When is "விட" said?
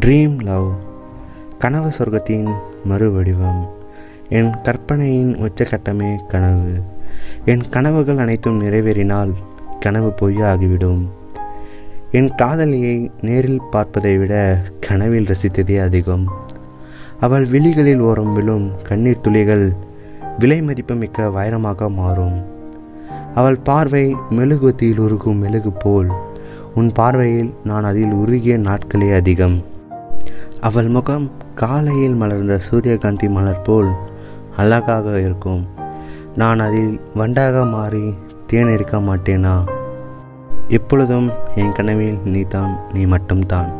14.18-14.62